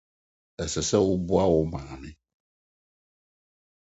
[0.63, 2.09] Ɛsɛ sɛ woboa wo maame.